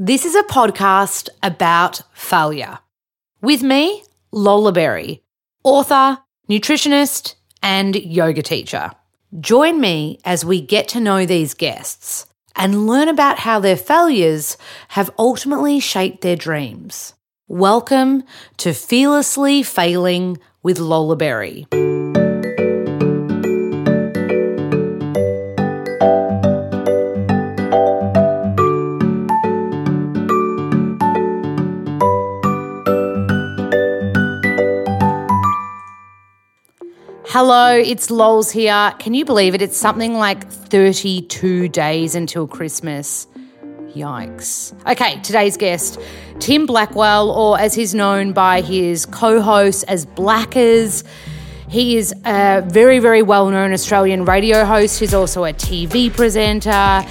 [0.00, 2.78] This is a podcast about failure.
[3.42, 5.24] With me, Lola Berry,
[5.64, 8.92] author, nutritionist, and yoga teacher.
[9.40, 14.56] Join me as we get to know these guests and learn about how their failures
[14.90, 17.14] have ultimately shaped their dreams.
[17.48, 18.22] Welcome
[18.58, 21.66] to Fearlessly Failing with Lola Berry.
[37.30, 38.94] Hello, it's Lols here.
[38.98, 39.60] Can you believe it?
[39.60, 43.26] It's something like 32 days until Christmas.
[43.88, 44.72] Yikes.
[44.90, 46.00] Okay, today's guest,
[46.38, 51.04] Tim Blackwell, or as he's known by his co hosts as Blackers.
[51.68, 54.98] He is a very, very well known Australian radio host.
[54.98, 57.06] He's also a TV presenter.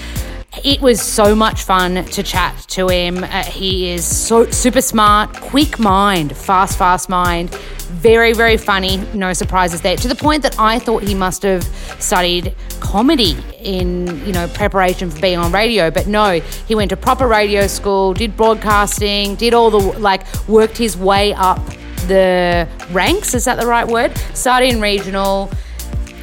[0.64, 3.24] It was so much fun to chat to him.
[3.24, 7.52] Uh, he is so super smart, quick mind, fast, fast mind.
[7.52, 8.98] Very, very funny.
[9.14, 9.96] No surprises there.
[9.98, 11.64] To the point that I thought he must have
[12.00, 15.90] studied comedy in, you know, preparation for being on radio.
[15.90, 20.78] But no, he went to proper radio school, did broadcasting, did all the, like, worked
[20.78, 21.66] his way up
[22.08, 23.34] the ranks.
[23.34, 24.18] Is that the right word?
[24.34, 25.50] Started in regional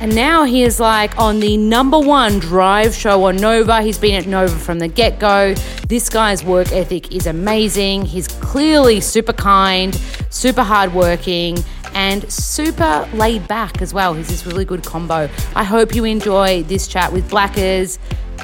[0.05, 3.80] and now he is like on the number one drive show on Nova.
[3.80, 5.55] He's been at Nova from the get go.
[5.88, 8.05] This guy's work ethic is amazing.
[8.05, 9.94] He's clearly super kind,
[10.28, 11.56] super hardworking,
[11.94, 14.12] and super laid back as well.
[14.12, 15.27] He's this really good combo.
[15.56, 17.98] I hope you enjoy this chat with Blackers.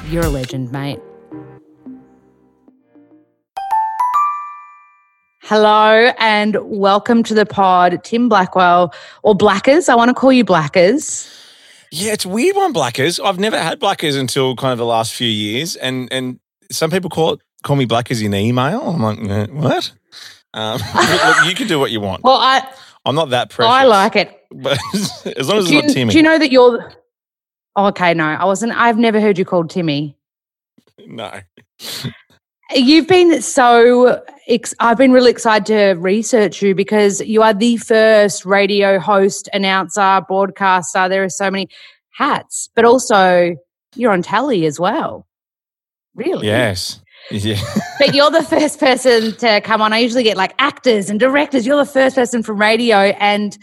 [0.07, 0.99] You're a legend, mate.
[5.43, 9.89] Hello and welcome to the pod, Tim Blackwell, or Blackers.
[9.89, 11.37] I want to call you Blackers.
[11.91, 13.19] Yeah, it's weird one, Blackers.
[13.19, 16.39] I've never had Blackers until kind of the last few years, and and
[16.71, 18.81] some people call it call me Blackers in email.
[18.81, 19.91] I'm like, what?
[20.53, 22.23] Um, look, you can do what you want.
[22.23, 22.65] Well, I
[23.05, 23.71] I'm not that precious.
[23.71, 26.11] I like it, but as long as do it's not Timmy.
[26.11, 26.93] Do you know that you're?
[27.75, 28.73] Oh, okay, no, I wasn't.
[28.73, 30.17] I've never heard you called Timmy.
[31.05, 31.41] No.
[32.73, 34.23] You've been so.
[34.47, 39.49] Ex- I've been really excited to research you because you are the first radio host,
[39.53, 41.07] announcer, broadcaster.
[41.07, 41.67] There are so many
[42.11, 43.55] hats, but also
[43.95, 45.27] you're on telly as well.
[46.15, 46.47] Really?
[46.47, 47.01] Yes.
[47.29, 47.61] Yeah.
[47.99, 49.93] but you're the first person to come on.
[49.93, 51.65] I usually get like actors and directors.
[51.65, 52.97] You're the first person from radio.
[52.97, 53.57] And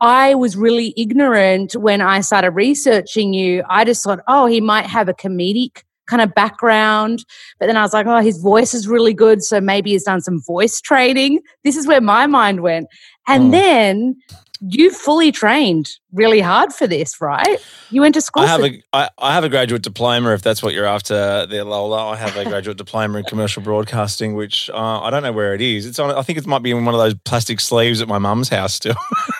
[0.00, 3.64] I was really ignorant when I started researching you.
[3.68, 7.24] I just thought, oh, he might have a comedic kind of background.
[7.60, 9.42] But then I was like, oh, his voice is really good.
[9.42, 11.40] So maybe he's done some voice training.
[11.64, 12.86] This is where my mind went.
[13.26, 13.50] And Oh.
[13.50, 14.16] then
[14.60, 17.58] you fully trained really hard for this, right?
[17.90, 18.42] You went to school.
[18.42, 21.62] I have a I, I have a graduate diploma if that's what you're after there,
[21.62, 22.08] Lola.
[22.08, 25.60] I have a graduate diploma in commercial broadcasting, which uh, I don't know where it
[25.60, 25.86] is.
[25.86, 26.10] It's on.
[26.10, 28.74] I think it might be in one of those plastic sleeves at my mum's house
[28.74, 28.96] still.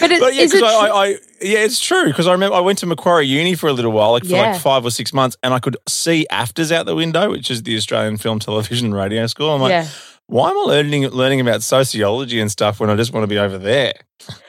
[0.00, 1.06] but it, But yeah, because I, I, I
[1.40, 4.12] yeah, it's true because I remember I went to Macquarie Uni for a little while,
[4.12, 4.52] like for Yeah.
[4.52, 7.62] like five or six months, and I could see AFTRS out the window, which is
[7.62, 9.50] the Australian Film, Television, Radio School.
[9.50, 9.88] I'm like, yeah.
[10.26, 13.38] why am I learning learning about sociology and stuff when I just want to be
[13.38, 13.94] over there?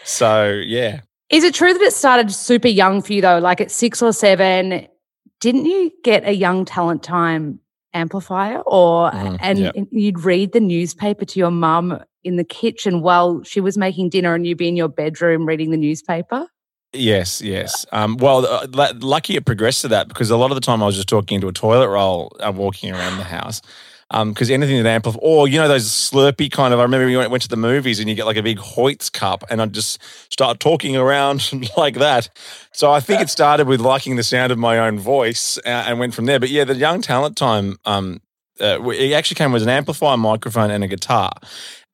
[0.04, 3.40] So yeah, Is it true that it started super young for you though?
[3.40, 4.88] Like at six or seven,
[5.40, 7.60] didn't you get a young talent time
[7.98, 9.72] amplifier or Mhm, and, yeah.
[9.92, 14.36] you'd read the newspaper to your mum in the kitchen while she was making dinner
[14.36, 16.48] and you'd be in your bedroom reading the newspaper?
[16.94, 17.86] Yes, yes.
[17.92, 20.82] Um, well, uh, lu- lucky it progressed to that because a lot of the time
[20.82, 23.62] I was just talking into a toilet roll uh, walking around the house.
[24.10, 26.80] Because anything that amplifies, or you know, those slurpy kind of.
[26.80, 29.44] I remember we went, to the movies and you get like a big Hoyts cup,
[29.50, 30.02] and I'd just
[30.32, 32.30] start talking around like that.
[32.72, 36.14] So I think it started with liking the sound of my own voice and went
[36.14, 36.40] from there.
[36.40, 38.22] But yeah, the young talent time, um,
[38.62, 41.32] uh, it actually came with an amplifier, microphone, and a guitar.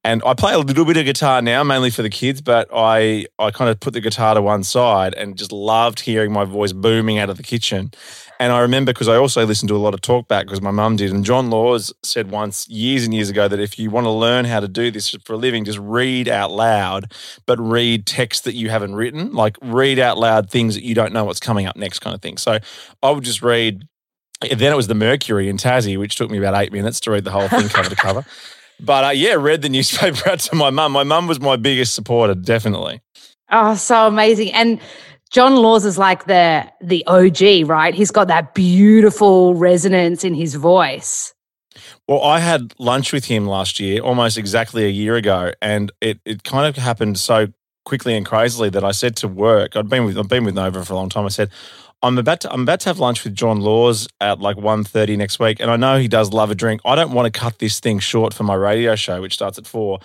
[0.06, 3.26] And I play a little bit of guitar now, mainly for the kids, but I,
[3.40, 6.74] I kind of put the guitar to one side and just loved hearing my voice
[6.74, 7.92] booming out of the kitchen.
[8.38, 10.98] And I remember because I also listened to a lot of talkback because my mum
[10.98, 11.12] did.
[11.12, 14.44] And John Laws said once, years and years ago, that if you want to learn
[14.44, 17.14] how to do this for a living, just read out loud,
[17.46, 19.32] but read text that you haven't written.
[19.32, 22.22] Like read out loud things that you don't know what's coming up next, kind of
[22.22, 22.38] thing.
[22.38, 22.60] So
[23.02, 23.88] I would just read.
[24.42, 27.24] Then it was the Mercury in Tassie, which took me about eight minutes to read
[27.24, 28.26] the whole thing cover to cover.
[28.80, 30.92] But uh, yeah, read the newspaper out to my mum.
[30.92, 33.02] My mum was my biggest supporter, definitely.
[33.52, 34.52] Oh, so amazing.
[34.54, 34.80] And
[35.32, 37.94] John Laws is like the the OG, right?
[37.94, 41.34] He's got that beautiful resonance in his voice.
[42.08, 46.20] Well, I had lunch with him last year, almost exactly a year ago, and it
[46.26, 47.48] it kind of happened so
[47.86, 50.84] quickly and crazily that I said to work, I'd been with I've been with Nova
[50.86, 51.26] for a long time.
[51.26, 51.50] I said,
[52.04, 55.40] I'm about to I'm about to have lunch with John Laws at like 1.30 next
[55.40, 56.82] week, and I know he does love a drink.
[56.84, 59.66] I don't want to cut this thing short for my radio show, which starts at
[59.66, 60.00] four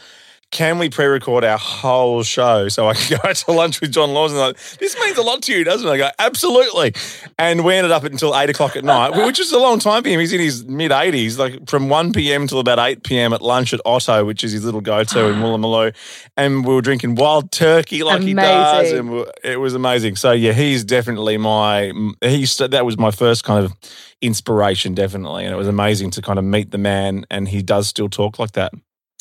[0.51, 4.15] can we pre-record our whole show so I can go out to lunch with John
[4.15, 4.33] Laws?
[4.33, 5.91] And like, this means a lot to you, doesn't it?
[5.91, 6.95] I go, absolutely.
[7.39, 10.09] And we ended up until eight o'clock at night, which is a long time for
[10.09, 10.21] him.
[10.21, 12.47] He's in his mid 80s, like from 1 p.m.
[12.47, 13.33] till about 8 p.m.
[13.33, 15.95] at lunch at Otto, which is his little go-to in Woolloomooloo.
[16.37, 18.31] And we were drinking wild turkey like amazing.
[18.31, 18.93] he does.
[18.93, 20.17] And it was amazing.
[20.17, 21.93] So yeah, he's definitely my,
[22.23, 23.75] he's, that was my first kind of
[24.23, 25.45] inspiration, definitely.
[25.45, 28.39] And it was amazing to kind of meet the man and he does still talk
[28.39, 28.73] like that.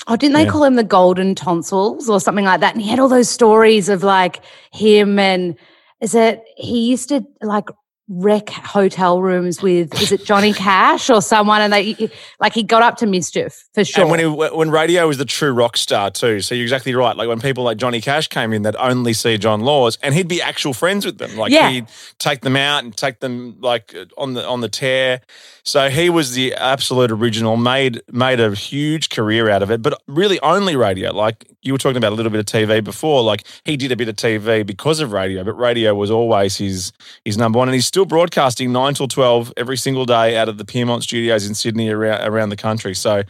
[0.06, 0.52] Oh, didn't they yeah.
[0.52, 2.74] call him the golden tonsils or something like that?
[2.74, 4.42] And he had all those stories of like
[4.72, 5.58] him and
[6.02, 7.70] is it he used to like
[8.10, 12.10] wreck hotel rooms with is it Johnny Cash or someone and they
[12.40, 14.04] like he got up to mischief for sure.
[14.04, 17.18] And when he, when radio was the true rock star too, so you're exactly right.
[17.18, 20.30] Like when people like Johnny Cash came in, they'd only see John Laws, and he'd
[20.30, 21.36] be actual friends with them.
[21.36, 21.70] Like yeah.
[21.70, 21.88] he'd
[22.18, 25.22] take them out and take them like on the on the tear.
[25.64, 30.02] So he was the absolute original, made made a huge career out of it, but
[30.08, 31.14] really only radio.
[31.14, 33.22] Like you were talking about a little bit of TV before.
[33.22, 36.94] Like he did a bit of TV because of radio, but radio was always his
[37.26, 40.60] his number one, and he's still broadcasting nine till twelve every single day out of
[40.60, 42.94] the Pyrmont Studios in Sydney around around the country.
[42.94, 43.24] So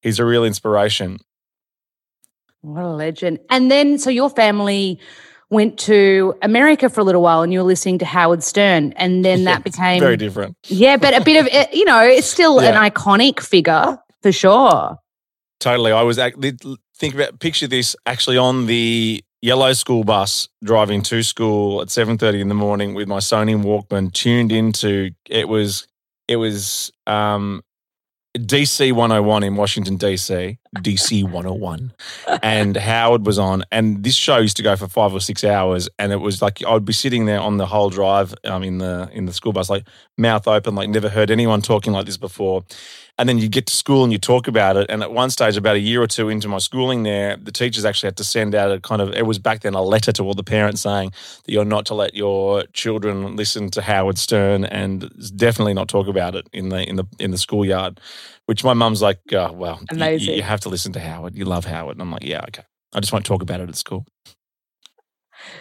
[0.00, 1.18] he's a real inspiration.
[2.62, 3.40] What a legend!
[3.50, 4.98] And then, so your family
[5.50, 8.94] went to America for a little while and you were listening to Howard Stern.
[8.96, 10.56] And then that became very different.
[10.68, 12.70] Yeah, but a bit of, eh, you know, it's still yeah.
[12.70, 14.96] an iconic figure for sure.
[15.60, 15.92] Totally.
[15.92, 21.82] I was, think about, picture this actually on the yellow school bus driving to school
[21.82, 25.86] at 7.30 in the morning with my Sony Walkman tuned into, it was,
[26.26, 27.62] it was um,
[28.38, 31.92] DC 101 in Washington, DC, DC 101.
[32.42, 33.64] And Howard was on.
[33.70, 35.90] And this show used to go for five or six hours.
[35.98, 39.10] And it was like I'd be sitting there on the whole drive um, in the
[39.12, 39.86] in the school bus, like
[40.16, 42.64] mouth open, like never heard anyone talking like this before.
[43.16, 44.86] And then you get to school and you talk about it.
[44.88, 47.84] And at one stage, about a year or two into my schooling there, the teachers
[47.84, 50.24] actually had to send out a kind of, it was back then a letter to
[50.24, 51.12] all the parents saying
[51.44, 56.08] that you're not to let your children listen to Howard Stern and definitely not talk
[56.08, 58.00] about it in the, in the, in the schoolyard,
[58.46, 61.36] which my mum's like, oh, well, you, you have to listen to Howard.
[61.36, 61.94] You love Howard.
[61.94, 62.64] And I'm like, yeah, okay.
[62.92, 64.06] I just won't talk about it at school.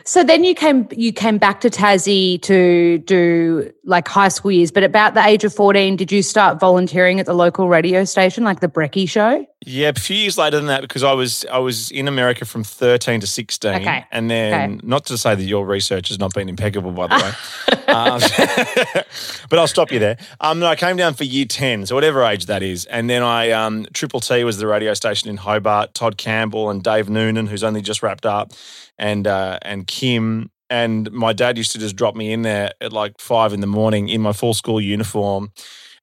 [0.06, 4.72] So then you came you came back to Tassie to do like high school years,
[4.72, 8.44] but about the age of 14, did you start volunteering at the local radio station,
[8.44, 9.46] like the Brecky show?
[9.66, 12.66] Yeah, a few years later than that, because I was I was in America from
[12.66, 13.76] 13 to 16.
[13.76, 14.06] Okay.
[14.12, 14.80] And then okay.
[14.84, 17.84] not to say that your research has not been impeccable, by the way.
[17.94, 18.20] um,
[19.50, 20.18] but I'll stop you there.
[20.42, 22.86] Um, no, I came down for year 10, so whatever age that is.
[22.86, 26.84] And then I um, Triple T was the radio station in Hobart, Todd Campbell and
[26.84, 28.52] Dave Noonan, who's only just wrapped up
[28.98, 32.92] and uh, and Kim and my dad used to just drop me in there at
[32.94, 35.52] like five in the morning in my full school uniform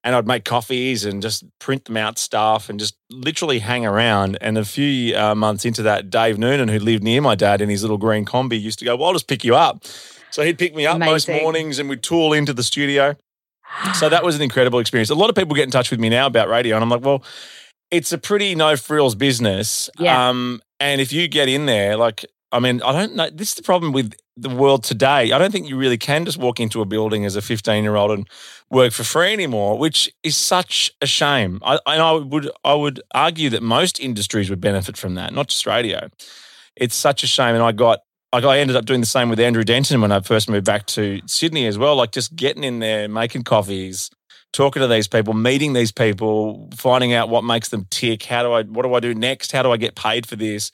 [0.03, 4.37] and I'd make coffees and just print them out stuff and just literally hang around.
[4.41, 7.69] And a few uh, months into that, Dave Noonan, who lived near my dad in
[7.69, 9.85] his little green combi, used to go, Well, I'll just pick you up.
[10.31, 11.11] So he'd pick me up Amazing.
[11.11, 13.15] most mornings and we'd tool into the studio.
[13.95, 15.09] So that was an incredible experience.
[15.09, 17.01] A lot of people get in touch with me now about radio, and I'm like,
[17.01, 17.23] Well,
[17.91, 19.89] it's a pretty no frills business.
[19.99, 20.29] Yeah.
[20.29, 23.29] Um, and if you get in there, like I mean, I don't know.
[23.29, 25.31] This is the problem with the world today.
[25.31, 27.95] I don't think you really can just walk into a building as a 15 year
[27.95, 28.27] old and
[28.69, 31.59] work for free anymore, which is such a shame.
[31.63, 35.47] I, and I would I would argue that most industries would benefit from that, not
[35.47, 36.09] just radio.
[36.75, 37.55] It's such a shame.
[37.55, 37.99] And I got
[38.33, 41.21] I ended up doing the same with Andrew Denton when I first moved back to
[41.25, 41.95] Sydney as well.
[41.95, 44.09] Like just getting in there, making coffees,
[44.53, 48.23] talking to these people, meeting these people, finding out what makes them tick.
[48.23, 48.63] How do I?
[48.63, 49.51] What do I do next?
[49.51, 50.71] How do I get paid for this?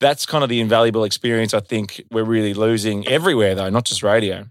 [0.00, 4.02] That's kind of the invaluable experience I think we're really losing everywhere, though, not just
[4.02, 4.46] radio.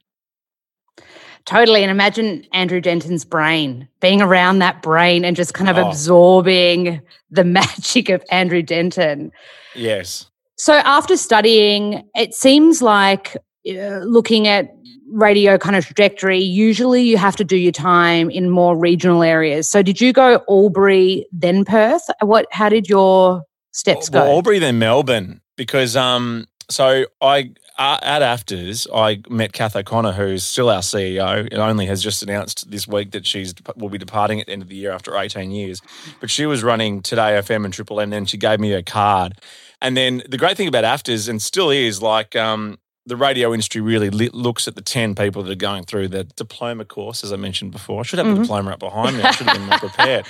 [1.46, 1.82] Totally.
[1.82, 5.88] And imagine Andrew Denton's brain being around that brain and just kind of oh.
[5.88, 7.02] absorbing
[7.32, 9.32] the magic of Andrew Denton.
[9.74, 10.30] Yes.
[10.58, 13.38] So after studying, it seems like
[13.70, 14.74] uh, looking at
[15.10, 19.70] radio kind of trajectory, usually you have to do your time in more regional areas.
[19.70, 22.04] So did you go Albury then Perth?
[22.22, 23.44] What how did your
[23.78, 24.20] steps go?
[24.20, 30.14] Well, Albury, then Melbourne, because um, so I uh, at AFTRS I met Kath O'Connor,
[30.14, 31.48] who's still our CEO.
[31.52, 34.64] and only has just announced this week that she's will be departing at the end
[34.64, 35.82] of the year after 18 years.
[36.20, 38.82] But she was running Today FM and Triple M, and then she gave me her
[38.82, 39.40] card.
[39.82, 43.80] And then the great thing about AFTRS, and still is, like um, the radio industry
[43.80, 47.38] really looks at the 10 people that are going through the diploma course, as I
[47.38, 48.02] mentioned before.
[48.02, 48.36] I should have mm-hmm.
[48.36, 49.24] the diploma up behind me.
[49.24, 50.26] I should have been more prepared.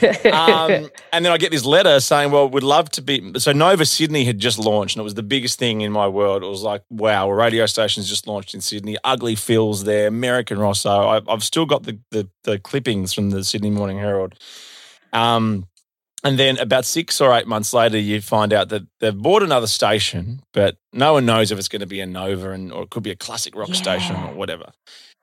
[0.34, 3.84] um, and then I get this letter saying, "Well, we'd love to be." So Nova
[3.84, 6.42] Sydney had just launched, and it was the biggest thing in my world.
[6.42, 8.96] It was like, wow, a radio station's just launched in Sydney.
[9.04, 10.90] Ugly Phil's there, Merrick and Rosso.
[10.90, 14.34] I, I've still got the, the the clippings from the Sydney Morning Herald.
[15.12, 15.66] Um,
[16.24, 19.66] and then about six or eight months later, you find out that they've bought another
[19.66, 22.90] station, but no one knows if it's going to be a Nova and or it
[22.90, 23.74] could be a classic rock Yeah.
[23.74, 24.72] station or whatever.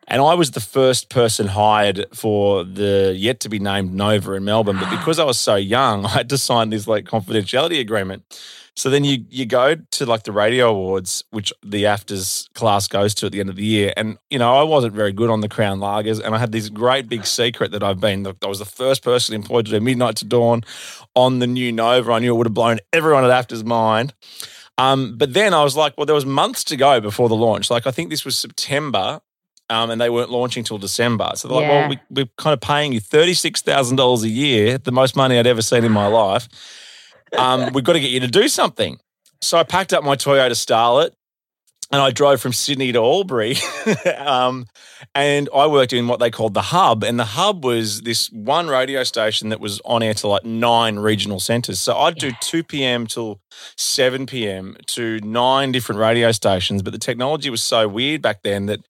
[0.08, 4.44] And I was the first person hired for the yet to be named Nova in
[4.44, 8.24] Melbourne, but because I was so young, I had to sign this like confidentiality agreement.
[8.76, 13.14] So then you you go to like the radio awards, which the AFTRS class goes
[13.16, 15.42] to at the end of the year, and you know I wasn't very good on
[15.42, 18.26] the Crown Lagers, and I had this great big secret that I've been.
[18.26, 20.64] I was the first person employed to do midnight to dawn
[21.16, 22.14] on the new Nova.
[22.14, 24.14] I knew it would have blown everyone at AFTRS mind.
[24.78, 27.70] Um, but then I was like, well, there was months to go before the launch.
[27.70, 29.22] Like I think this was September,
[29.72, 31.32] um, and they weren't launching till December.
[31.36, 34.30] So they're like, well, we, we're kind of paying you thirty six thousand dollars a
[34.30, 36.50] year, the most money I'd ever seen in my life.
[37.38, 39.00] Um, we've got to get you to do something.
[39.40, 41.12] So I packed up my Toyota Starlet
[41.92, 43.56] and I drove from Sydney to Albury.
[44.18, 44.66] um,
[45.16, 47.04] and I worked in what they called the hub.
[47.04, 51.00] And the hub was this one radio station that was on air to like nine
[51.00, 51.80] regional centres.
[51.80, 53.08] So I'd do 2 p.m.
[53.08, 53.40] till
[53.78, 54.76] 7 p.m.
[54.88, 56.82] to nine different radio stations.
[56.82, 58.82] But the technology was so weird back then that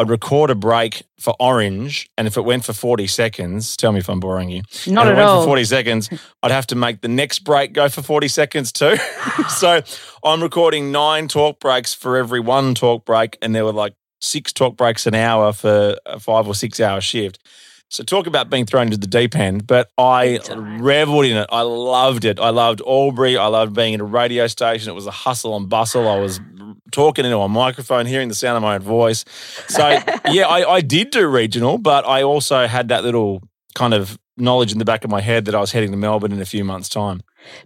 [0.00, 2.08] I'd record a break for Orange.
[2.16, 4.62] And if it went for 40 seconds, tell me if I'm boring you.
[4.86, 5.42] Not and at it went all.
[5.42, 6.08] for 40 seconds,
[6.42, 8.96] I'd have to make the next break go for 40 seconds too.
[9.50, 9.82] so
[10.24, 14.54] I'm recording nine talk breaks for every one talk break, and there were like six
[14.54, 17.38] talk breaks an hour for a five or six hour shift.
[17.90, 21.48] So talk about being thrown into the deep end, but I reveled in it.
[21.50, 22.40] I loved it.
[22.40, 23.36] I loved Albury.
[23.36, 24.88] I loved being in a radio station.
[24.88, 26.08] It was a hustle and bustle.
[26.08, 26.40] I was
[26.90, 29.24] talking into a microphone, hearing the sound of my own voice.
[29.68, 29.88] So
[30.30, 33.42] yeah, I, I did do regional, but I also had that little
[33.74, 36.32] kind of knowledge in the back of my head that I was heading to Melbourne
[36.32, 37.22] in a few months' time.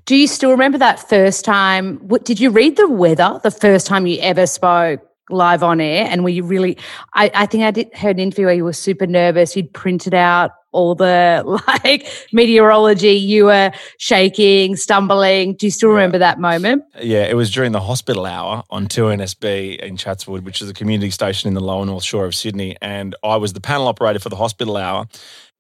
[0.06, 1.96] Do you still remember that first time?
[1.98, 5.00] What, did you read the weather the first time you ever spoke
[5.30, 6.06] live on air?
[6.08, 6.76] And were you really?
[7.14, 9.56] I, I think I did heard an interview where you were super nervous.
[9.56, 11.42] You'd printed out all the
[11.84, 13.12] like meteorology.
[13.12, 15.54] You were shaking, stumbling.
[15.54, 15.94] Do you still Yeah.
[15.94, 16.84] remember that moment?
[17.00, 21.10] Yeah, it was during the hospital hour on 2NSB in Chatswood, which is a community
[21.10, 22.76] station in the lower north shore of Sydney.
[22.82, 25.06] And I was the panel operator for the hospital hour.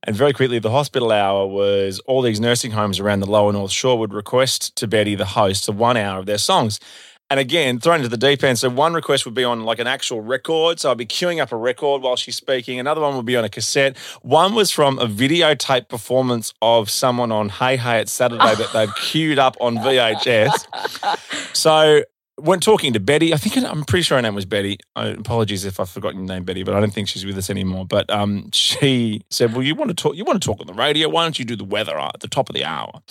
[0.06, 3.70] And very quickly, the hospital hour was all these nursing homes around the lower north
[3.70, 6.78] shore would request to Betty, the host, a one hour of their songs.
[7.34, 8.60] And again, thrown into the deep end.
[8.60, 10.78] So one request would be on like an actual record.
[10.78, 12.78] So I'd be queuing up a record while she's speaking.
[12.78, 13.96] Another one would be on a cassette.
[14.22, 18.94] One was from a videotape performance of someone on Hey Hey It's Saturday that they'd
[18.94, 21.56] queued up on VHS.
[21.56, 22.04] So
[22.36, 24.78] when talking to Betty, I think I'm pretty sure her name was Betty.
[24.96, 27.48] I, apologies if I've forgotten your name, Betty, but I don't think she's with us
[27.48, 27.86] anymore.
[27.86, 30.16] But um, she said, "Well, you want to talk?
[30.16, 31.08] You want to talk on the radio?
[31.08, 33.02] Why don't you do the weather at the top of the hour?"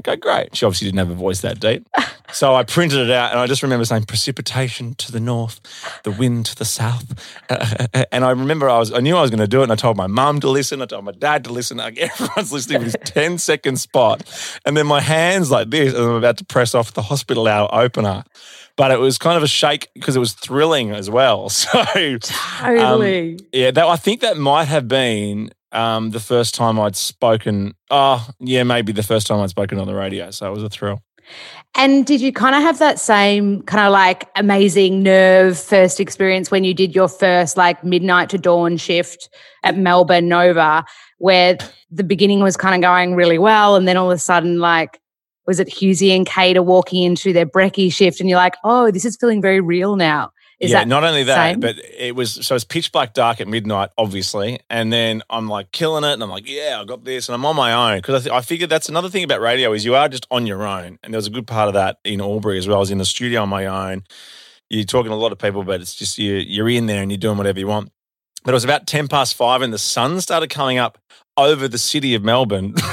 [0.00, 0.56] Okay, great.
[0.56, 1.86] She obviously didn't have a voice that deep,
[2.32, 5.60] so I printed it out, and I just remember saying, "Precipitation to the north,
[6.04, 7.14] the wind to the south,"
[8.12, 9.76] and I remember I was, I knew I was going to do it, and I
[9.76, 11.76] told my mum to listen, I told my dad to listen.
[11.76, 14.24] Like everyone's listening with this 10 second spot,
[14.64, 17.68] and then my hands like this, and I'm about to press off the hospital hour
[17.72, 18.24] opener
[18.80, 21.50] but it was kind of a shake because it was thrilling as well.
[21.60, 21.84] So
[22.18, 23.38] Totally.
[23.52, 27.74] yeah, that I think that might have been um, the first time I'd spoken.
[27.90, 30.30] Oh, yeah, maybe the first time I'd spoken on the radio.
[30.30, 31.02] So it was a thrill.
[31.74, 36.50] And did you kind of have that same kind of like amazing nerve first experience
[36.50, 39.28] when you did your first like midnight to dawn shift
[39.62, 40.86] at Melbourne Nova,
[41.18, 41.58] where
[41.90, 44.98] the beginning was kind of going really well, and then all of a sudden, like,
[45.46, 48.90] was it Hughesy and Kate are walking into their brekkie shift, and you're like, oh,
[48.90, 50.32] this is feeling very real now.
[50.60, 51.60] Is yeah, that not only that, same?
[51.60, 55.72] but it was so it's pitch black dark at midnight, obviously, and then I'm like
[55.72, 58.26] killing it, and I'm like, yeah, I got this, and I'm on my own because
[58.26, 60.66] I, th- I figured that's another thing about radio is you are just on your
[60.66, 62.76] own, and there was a good part of that in Albury as well.
[62.76, 64.04] I was in the studio on my own.
[64.68, 67.10] You're talking to a lot of people, but it's just you you're in there and
[67.10, 67.90] you're doing whatever you want.
[68.44, 70.98] But it was about ten past five, and the sun started coming up
[71.38, 72.74] over the city of Melbourne.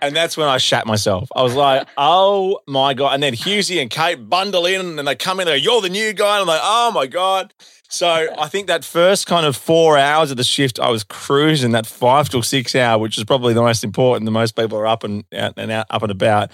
[0.00, 1.28] and that's when I shat myself.
[1.34, 3.14] I was like, oh my God.
[3.14, 6.12] And then Hughesy and Kate bundle in and they come in there, you're the new
[6.12, 6.40] guy.
[6.40, 7.52] And I'm like, oh my God.
[7.90, 11.72] So I think that first kind of four hours of the shift, I was cruising
[11.72, 14.26] that five till six hour, which is probably the most important.
[14.26, 16.50] The most people are up and out and out, up and about.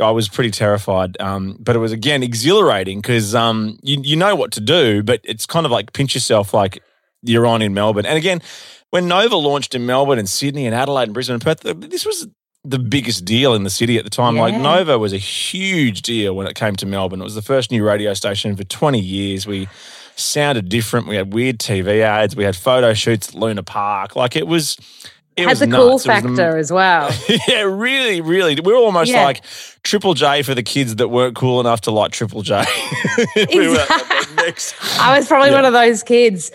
[0.00, 4.36] I was pretty terrified, um, but it was again exhilarating because um, you you know
[4.36, 6.80] what to do, but it's kind of like pinch yourself, like
[7.22, 8.06] you're on in Melbourne.
[8.06, 8.40] And again,
[8.90, 12.28] when Nova launched in Melbourne and Sydney and Adelaide and Brisbane and Perth, this was
[12.68, 14.36] the biggest deal in the city at the time.
[14.36, 17.20] Like Nova was a huge deal when it came to Melbourne.
[17.20, 19.46] It was the first new radio station for 20 years.
[19.46, 19.68] We
[20.16, 21.06] sounded different.
[21.06, 22.34] We had weird TV ads.
[22.34, 24.16] We had photo shoots at Luna Park.
[24.16, 24.76] Like it was
[25.36, 26.06] It Had was the cool nuts.
[26.06, 27.10] It was the- factor as well.
[27.48, 28.54] yeah, really, really.
[28.58, 29.24] We were almost Yeah.
[29.24, 29.42] like
[29.82, 32.64] Triple J for the kids that weren't cool enough to like Triple J.
[33.54, 33.86] we were
[34.36, 34.74] next.
[34.98, 35.56] I was probably Yeah.
[35.56, 36.50] one of those kids.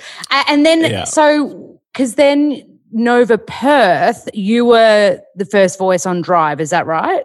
[0.48, 1.04] And then, Yeah.
[1.04, 7.24] so, because then Nova Perth, you were the first voice on Drive, is that right?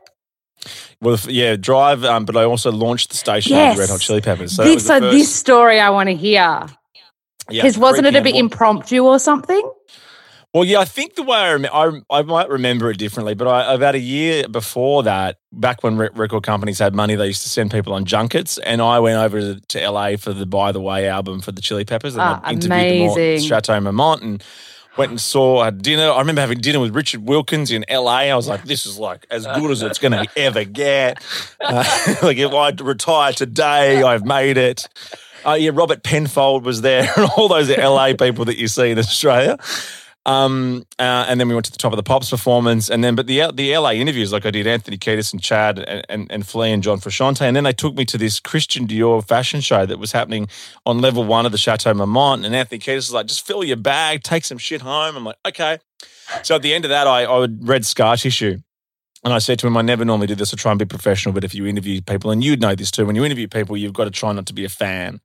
[1.01, 3.79] Well, yeah, Drive, um, but I also launched the station Yes.
[3.79, 4.53] Red Hot Chili Peppers.
[4.57, 6.39] So, this, so this story I want to hear.
[6.39, 6.67] yeah,
[7.63, 9.71] Because wasn't it a bit impromptu or something?
[10.55, 11.67] Well, yeah, I think the way I, rem-
[12.11, 15.99] I, I might remember it differently, but I, about a year before that, back when
[15.99, 19.19] rec- record companies had money, they used to send people on junkets, and I went
[19.19, 22.23] over to, to LA for the By the Way album for the Chili Peppers, and
[22.23, 23.49] Ah, I interviewed them all at amazing.
[23.49, 24.45] Chateau Marmont, and
[24.97, 26.11] went and saw had dinner.
[26.11, 28.19] I remember having dinner with Richard Wilkins in LA.
[28.19, 31.23] I was like, this is like as good as it's going to ever get.
[31.61, 31.85] Uh,
[32.23, 34.89] like if I retire today, I've made it.
[35.45, 38.99] Uh, yeah, Robert Penfold was there, and all those LA people that you see in
[38.99, 39.59] Australia.
[40.27, 43.15] Um, uh, and then we went to the top of the pops performance, and then
[43.15, 46.47] but the the LA interviews, like I did Anthony Kiedis and Chad and, and, and
[46.47, 49.87] Flea and John Frusciante, and then they took me to this Christian Dior fashion show
[49.87, 50.49] that was happening
[50.85, 53.77] on level one of the Chateau Marmont, and Anthony Kiedis was like, "Just fill your
[53.77, 55.79] bag, take some shit home." I'm like, "Okay."
[56.43, 58.59] So at the end of that, I I read Scar Tissue.
[59.25, 60.55] And I said to him, I never normally do this.
[60.55, 63.07] I try and be professional, but if you interview people, and you'd know this too,
[63.07, 65.21] when you interview people, you've got to try not to be a fan.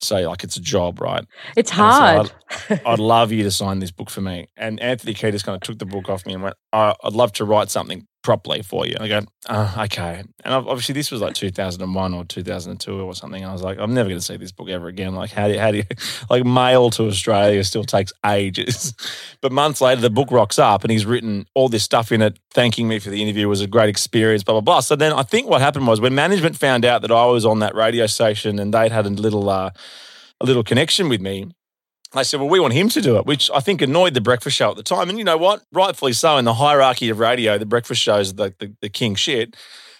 [0.00, 1.24] So, like, it's a job, right?
[1.56, 2.32] It's And so hard.
[2.70, 4.46] I'd, I'd love you to sign this book for me.
[4.56, 7.32] And Anthony Kiedis kind of took the book off me and went, "I- I'd love
[7.34, 8.96] to write something properly for you.
[9.00, 10.22] I go, oh, okay.
[10.44, 13.44] And obviously, this was like 2001 or 2002 or something.
[13.44, 15.14] I was like, I'm never going to see this book ever again.
[15.14, 15.84] Like, how do you, how do you,
[16.30, 18.94] like, mail to Australia still takes ages.
[19.42, 22.38] But months later, the book rocks up and he's written all this stuff in it,
[22.52, 23.46] thanking me for the interview.
[23.46, 24.80] It was a great experience, blah, blah, blah.
[24.80, 27.60] So then I think what happened was when management found out that I was on
[27.60, 29.70] that radio station and they'd had a little, uh,
[30.40, 31.50] a little connection with me,
[32.12, 34.56] I said, well, we want him to do it, which I think annoyed the breakfast
[34.56, 35.08] show at the time.
[35.08, 35.62] And you know what?
[35.72, 36.38] Rightfully so.
[36.38, 39.56] In the hierarchy of radio, the breakfast show is the, the, the king shit.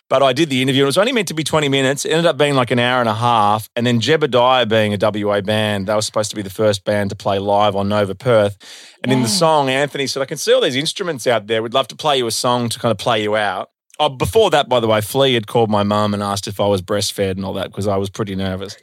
[0.08, 0.82] But I did the interview.
[0.82, 2.04] and It was only meant to be 20 minutes.
[2.04, 3.70] It ended up being like an hour and a half.
[3.76, 7.10] And then Jebediah being a WA band, they were supposed to be the first band
[7.10, 8.58] to play live on Nova Perth.
[9.04, 11.62] And in the song, Anthony said, I can see all these instruments out there.
[11.62, 13.70] We'd love to play you a song to kind of play you out.
[14.00, 16.66] Oh, before that, by the way, Flea had called my mum and asked if I
[16.66, 18.74] was breastfed and all that because I was pretty nervous.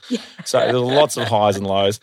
[0.45, 1.99] So there were lots of highs and lows.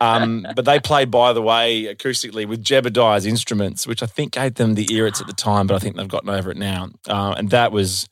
[0.00, 4.54] Um, but they played, by the way, acoustically with Jebediah's instruments, which I think gave
[4.54, 6.90] them the ear it's at the time, but I think they've gotten over it now.
[7.08, 8.08] Uh, and that was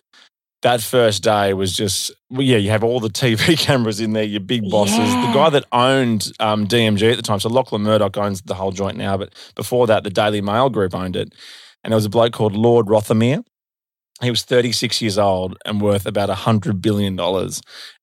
[0.62, 2.56] that first day was just well, yeah.
[2.56, 4.98] You have all the TV cameras in there, your big bosses.
[4.98, 5.26] Yeah.
[5.28, 8.72] The guy that owned um, DMG at the time, so Lachlan Murdoch owns the whole
[8.72, 11.32] joint now, but before that, the Daily Mail Group owned it,
[11.84, 13.44] and there was a bloke called Lord Rothermere.
[14.22, 17.18] He was 36 years old and worth about $100 billion.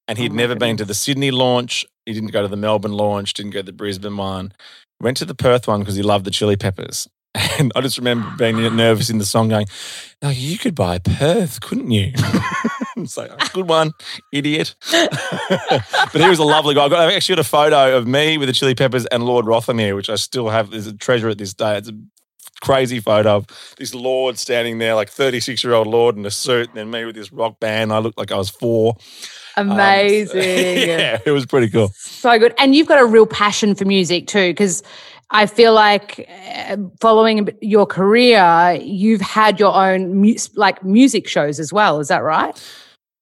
[0.08, 1.86] And he'd Oh never been to the Sydney launch.
[2.06, 4.54] He didn't go to the Melbourne launch, didn't go to the Brisbane one.
[5.02, 7.08] Went to the Perth one because he loved the Chili Peppers.
[7.60, 9.68] And I just remember being nervous in the song going,
[10.24, 12.12] oh, you could buy Perth, couldn't you?
[12.98, 13.92] it's like, "Oh, good one,
[14.32, 14.76] idiot.
[14.92, 16.86] but he was a lovely guy.
[16.86, 19.46] I've, got- I've actually got a photo of me with the Chili Peppers and Lord
[19.46, 21.78] Rothermere, which I still have as a treasure at this day.
[21.78, 21.94] It's a
[22.62, 26.70] crazy photo of this Lord standing there, like 36 year old Lord in a suit,
[26.70, 27.92] and then me with this rock band.
[27.92, 28.98] I looked like I was four.
[29.56, 30.38] Um, Amazing.
[30.90, 31.90] yeah, it was pretty cool.
[31.96, 32.54] So good.
[32.58, 34.84] And you've got a real passion for music too, because
[35.30, 41.60] I feel like uh, following your career, you've had your own mu- like music shows
[41.60, 42.00] as well.
[42.00, 42.58] Is that right?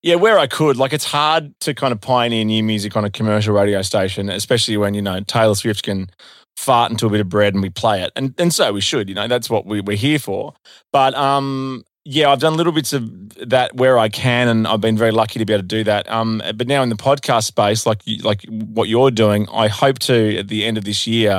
[0.06, 0.78] Yeah, where I could.
[0.78, 4.78] Like, it's hard to kind of pioneer new music on a commercial radio station, especially
[4.78, 6.12] when, you know, Taylor Swift can
[6.56, 8.12] fart into a bit of bread and we play it.
[8.16, 10.54] And and so we should, you know, that's what we, we're here for.
[10.92, 13.10] But um, yeah, I've done little bits of
[13.50, 16.10] that where I can, and I've been very lucky to be able to do that.
[16.10, 20.38] Um, but now in the podcast space, like like what you're doing, I hope to
[20.38, 21.32] at the end of this year,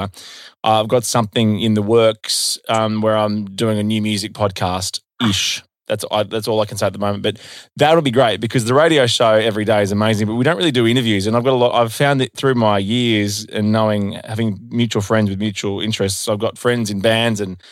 [0.65, 5.01] uh, I've got something in the works um, where I'm doing a new music podcast
[5.23, 5.63] ish.
[5.87, 7.23] That's that's all I can say at the moment.
[7.23, 7.39] But
[7.77, 10.73] that'll be great because the radio show every day is amazing, but we don't really
[10.73, 11.27] do interviews.
[11.27, 11.81] And I've got a lot.
[11.81, 16.29] I've found it through my years and knowing having mutual friends with mutual interests.
[16.29, 17.63] I've got friends in bands and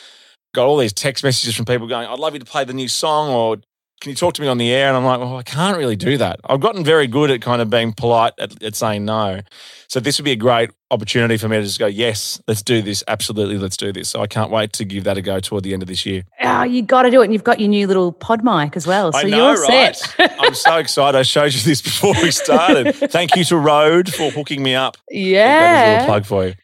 [0.55, 2.89] got all these text messages from people going, "I'd love you to play the new
[2.89, 3.57] song," or
[4.01, 5.97] "Can you talk to me on the air?" And I'm like, "Well, I can't really
[5.97, 9.41] do that." I've gotten very good at kind of being polite at, at saying no.
[9.89, 12.83] So this would be a great opportunity for me to just go, "Yes, let's do
[12.83, 13.03] this.
[13.09, 15.73] Absolutely, let's do this." So I can't wait to give that a go toward the
[15.73, 16.25] end of this year.
[16.43, 17.25] Oh, you got to do it.
[17.25, 19.13] And you've got your new little pod mic as well.
[19.13, 19.97] So I know, you're right?
[19.97, 20.35] set.
[20.39, 21.19] I'm so excited.
[21.19, 22.95] I showed you this before we started.
[22.95, 24.97] Thank you to Rode for hooking me up.
[25.09, 25.91] That is a yeah.
[25.93, 26.55] little plug for you.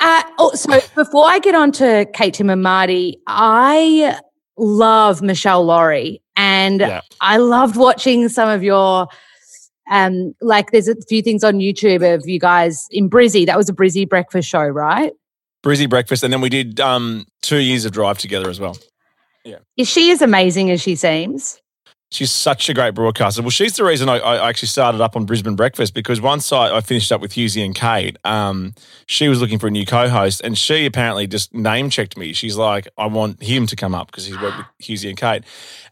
[0.00, 4.18] Uh, oh, so before I get on to Kate, Tim, and Marty, I
[4.60, 7.00] love Meshel Laurie, and Yeah.
[7.20, 9.08] I loved watching some of your.
[9.90, 13.44] Um, like there's a few things on YouTube of you guys in Brizzy.
[13.44, 15.12] That was a Brizzy breakfast show, right?
[15.64, 18.78] Brizzy breakfast, and then we did um, two years of drive together as well.
[19.44, 19.58] Yeah.
[19.76, 21.60] Is she as amazing as she seems?
[22.12, 23.40] She's such a great broadcaster.
[23.40, 26.76] Well, she's the reason I, I actually started up on Brisbane Breakfast because once I,
[26.76, 28.74] I finished up with Hughesy and Kate, um,
[29.06, 32.32] she was looking for a new co-host, and she apparently just name checked me.
[32.32, 35.44] She's like, "I want him to come up because he's worked with Hughesy and Kate."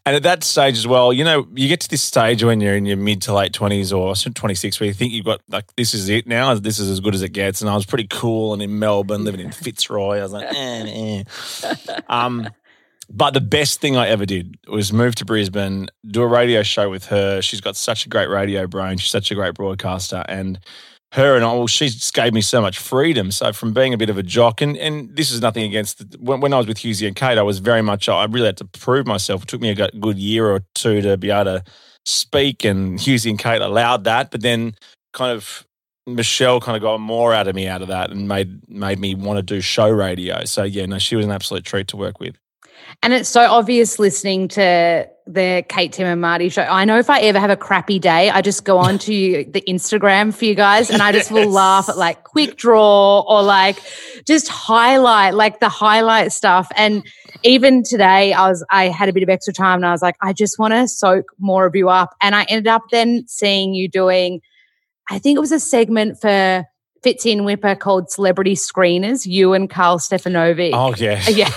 [0.05, 2.75] And at that stage as well, you know, you get to this stage when you're
[2.75, 5.73] in your mid to late twenties or twenty six, where you think you've got like
[5.77, 6.53] this is it now.
[6.53, 7.61] This is as good as it gets.
[7.61, 10.17] And I was pretty cool and in Melbourne, living in Fitzroy.
[10.17, 11.23] I was like, eh,
[11.63, 11.99] eh.
[12.09, 12.49] um.
[13.11, 16.89] But the best thing I ever did was move to Brisbane, do a radio show
[16.89, 17.41] with her.
[17.41, 18.97] She's got such a great radio brain.
[18.97, 20.23] She's such a great broadcaster.
[20.27, 20.59] And
[21.13, 23.31] her and I, well, she just gave me so much freedom.
[23.31, 26.17] So from being a bit of a jock, and, and this is nothing against, the,
[26.19, 28.57] when, when I was with Hughesy and Kate, I was very much, I really had
[28.57, 29.41] to prove myself.
[29.41, 31.63] It took me a good year or two to be able to
[32.05, 34.29] speak, and Hughesy and Kate allowed that.
[34.29, 34.75] But then
[35.13, 35.65] kind of
[36.07, 39.15] Meshel kind of got more out of me out of that and made made me
[39.15, 40.45] want to do show radio.
[40.45, 42.35] So yeah, no, she was an absolute treat to work with.
[43.01, 46.63] And it's so obvious listening to the Kate, Tim, and Marty show.
[46.63, 49.61] I know if I ever have a crappy day, I just go on to the
[49.67, 51.45] Instagram for you guys and I just yes.
[51.45, 53.79] will laugh at like quick draw or like
[54.25, 56.67] just highlight, like the highlight stuff.
[56.75, 57.05] And
[57.43, 60.15] even today, I was, I had a bit of extra time and I was like,
[60.21, 62.15] I just want to soak more of you up.
[62.21, 64.41] And I ended up then seeing you doing,
[65.09, 66.65] I think it was a segment for
[67.03, 70.71] Fitzy and Whipper called Celebrity Screeners, you and Karl Stefanovic.
[70.73, 71.23] Oh, yeah.
[71.29, 71.51] Yeah.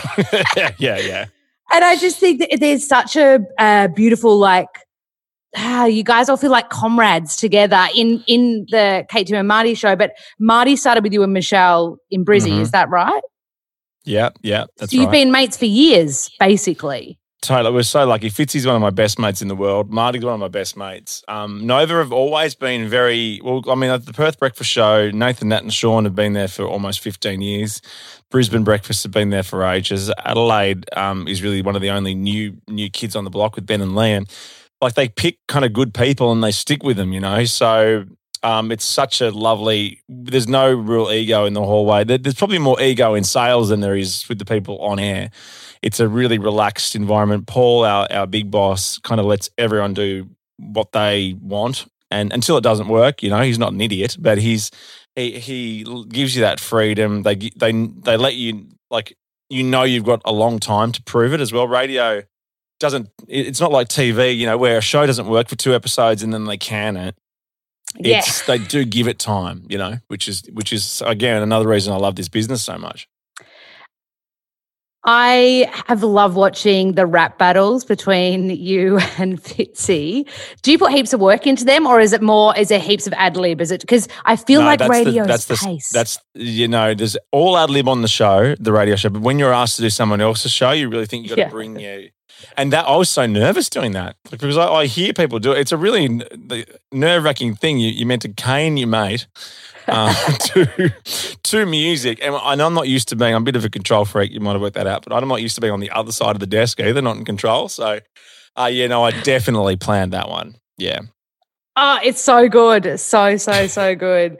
[0.78, 1.26] yeah, yeah.
[1.72, 4.68] And I just think that there's such a uh, beautiful, like,
[5.56, 9.74] ah, you guys all feel like comrades together in in the Kate Tim and Marty
[9.74, 9.96] show.
[9.96, 12.60] But Marty started with you and Meshel in Brizzy, mm-hmm.
[12.60, 13.22] is that right?
[14.04, 15.12] Yeah, yeah, that's so you've right.
[15.12, 17.18] been mates for years, basically.
[17.42, 17.74] Totally.
[17.74, 18.30] We're so lucky.
[18.30, 19.90] Fitzy's one of my best mates in the world.
[19.90, 21.24] Marty's one of my best mates.
[21.26, 23.64] Um, neither have always been very well.
[23.68, 26.64] I mean, at the Perth Breakfast Show, Nathan, Nat, and Sean have been there for
[26.64, 27.82] almost 15 years.
[28.30, 30.08] Brisbane Breakfast have been there for ages.
[30.24, 33.66] Adelaide um, is really one of the only new new kids on the block with
[33.66, 34.30] Ben and Liam.
[34.80, 37.44] Like they pick kind of good people and they stick with them, you know.
[37.44, 38.04] So
[38.42, 40.02] um, it's such a lovely.
[40.08, 42.04] There's no real ego in the hallway.
[42.04, 45.30] There's probably more ego in sales than there is with the people on air
[45.82, 47.46] it's a really relaxed environment.
[47.46, 51.86] Paul, our, our big boss, kind of lets everyone do what they want.
[52.10, 54.70] And until it doesn't work, you know, he's not an idiot, but he's
[55.16, 57.22] he he gives you that freedom.
[57.22, 59.16] They they they let you like
[59.48, 61.66] you know you've got a long time to prove it as well.
[61.66, 62.22] Radio
[62.78, 66.22] doesn't it's not like TV, you know, where a show doesn't work for two episodes
[66.22, 67.16] and then they can it.
[67.98, 68.56] It's yeah.
[68.56, 71.96] they do give it time, you know, which is which is again another reason I
[71.96, 73.08] love this business so much.
[75.04, 80.28] I have loved watching the rap battles between you and Fitzy.
[80.62, 82.56] Do you put heaps of work into them, or is it more?
[82.56, 83.60] Is there heaps of ad lib?
[83.60, 85.90] Is it because I feel no, like radio the, that's the, pace.
[85.92, 89.08] That's you know, there's all ad lib on the show, the radio show.
[89.08, 91.40] But when you're asked to do someone else's show, you really think you got to
[91.42, 91.48] yeah.
[91.48, 92.10] bring you.
[92.56, 95.58] And that I was so nervous doing that because I, I hear people do it.
[95.58, 96.22] It's a really
[96.92, 97.78] nerve wracking thing.
[97.78, 99.26] You, you're meant to cane your mate
[99.88, 100.92] uh, to
[101.42, 102.18] to music.
[102.22, 103.34] And, I'm not used to being.
[103.34, 104.32] I'm a bit of a control freak.
[104.32, 106.12] You might have worked that out, but I'm not used to being on the other
[106.12, 107.68] side of the desk either, not in control.
[107.68, 108.00] So,
[108.56, 110.56] uh, yeah, no, I definitely planned that one.
[110.78, 111.00] Yeah.
[111.76, 114.38] Oh, it's so good, so so so good.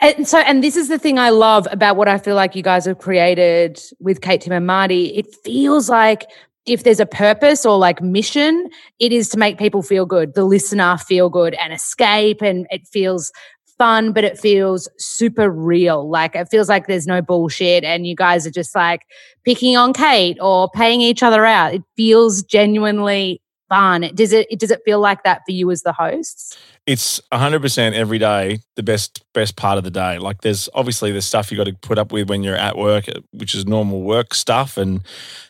[0.00, 2.62] And so, and this is the thing I love about what I feel like you
[2.62, 5.06] guys have created with Kate, Tim, and Marty.
[5.16, 6.26] It feels like
[6.68, 10.44] if there's a purpose or like mission, it is to make people feel good, the
[10.44, 12.42] listener feel good and escape.
[12.42, 13.32] And it feels
[13.78, 16.10] fun, but it feels super real.
[16.10, 19.02] Like it feels like there's no bullshit and you guys are just like
[19.44, 21.74] picking on Kate or paying each other out.
[21.74, 24.10] It feels genuinely fun.
[24.14, 26.56] Does it does it feel like that for you as the hosts?
[26.86, 30.18] It's 100% every day the best best part of the day.
[30.18, 33.06] Like there's obviously there's stuff you got to put up with when you're at work,
[33.32, 35.02] which is normal work stuff and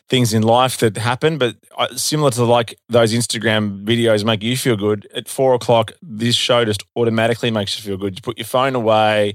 [0.09, 1.37] things in life that happen.
[1.37, 5.91] But uh, similar to like those Instagram videos make you feel good at four o'clock,
[6.01, 8.15] this show just automatically makes you feel good.
[8.15, 9.33] You put your phone away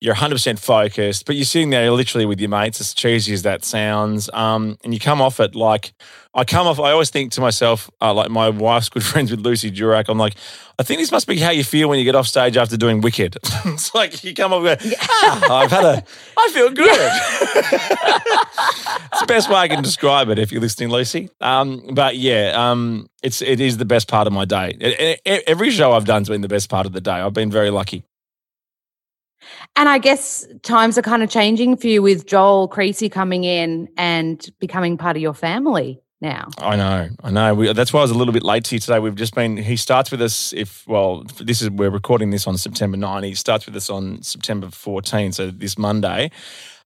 [0.00, 3.66] you're 100% focused, but you're sitting there literally with your mates, as cheesy as that
[3.66, 4.30] sounds.
[4.32, 5.92] Um, and you come off it like,
[6.32, 9.40] I come off, I always think to myself, uh, like my wife's good friends with
[9.40, 10.36] Lucy Durack, I'm like,
[10.78, 13.02] I think this must be how you feel when you get off stage after doing
[13.02, 13.36] Wicked.
[13.66, 16.02] it's like you come off and go, ah, I've had a,
[16.38, 16.88] I feel good.
[19.12, 21.28] it's the best way I can describe it if you're listening, Lucy.
[21.42, 25.18] Um, but yeah, um, it's, it is the best part of my day.
[25.46, 27.12] Every show I've done has been the best part of the day.
[27.12, 28.04] I've been very lucky.
[29.76, 33.88] And I guess times are kind of changing for you with Joel Creasy coming in
[33.96, 36.48] and becoming part of your family now.
[36.58, 37.54] I know, I know.
[37.54, 38.98] We, that's why I was a little bit late to you today.
[38.98, 39.56] We've just been.
[39.56, 40.52] He starts with us.
[40.52, 43.22] If well, this is we're recording this on September 9.
[43.22, 46.30] He starts with us on September 14, so this Monday.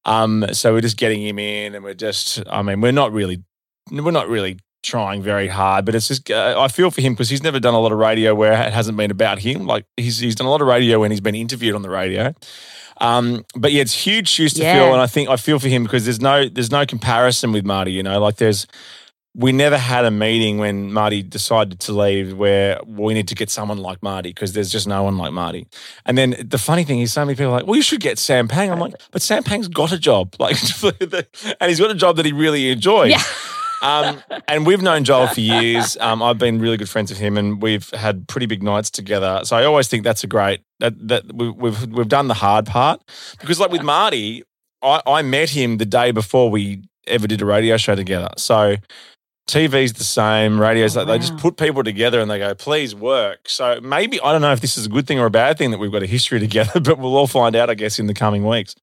[0.04, 3.42] Um, so we're just getting him in, and we're just, I mean, we're not really,
[3.90, 7.28] we're not really trying very hard, but it's just, uh, I feel for him because
[7.28, 9.66] he's never done a lot of radio where it hasn't been about him.
[9.66, 12.32] Like he's he's done a lot of radio when he's been interviewed on the radio.
[13.00, 14.74] Um, but yeah, it's huge shoes to Yeah.
[14.78, 17.64] fill, and I think I feel for him because there's no there's no comparison with
[17.64, 17.90] Marty.
[17.90, 18.68] You know, like there's
[19.36, 23.50] we never had a meeting when Marty decided to leave where we need to get
[23.50, 25.66] someone like Marty because there's just no one like Marty.
[26.06, 28.16] And then the funny thing is, so many people are like, well, you should get
[28.20, 28.70] Sam Pang.
[28.70, 32.26] I'm like, but Sam Pang's got a job, like, and he's got a job that
[32.26, 33.10] he really enjoys.
[33.10, 33.22] Yeah.
[33.84, 35.98] Um, and we've known Joel for years.
[36.00, 39.42] Um, I've been really good friends with him, and we've had pretty big nights together.
[39.44, 42.64] So I always think that's a great that that we, we've we've done the hard
[42.64, 43.02] part
[43.38, 44.42] because, like with Marty,
[44.82, 48.30] I, I met him the day before we ever did a radio show together.
[48.38, 48.76] So
[49.46, 52.94] TV's the same, radio's Oh, like they just put people together and they go, please
[52.94, 53.48] work.
[53.50, 55.70] So maybe I don't know if this is a good thing or a bad thing
[55.72, 58.14] that we've got a history together, but we'll all find out, I guess, in the
[58.14, 58.74] coming weeks.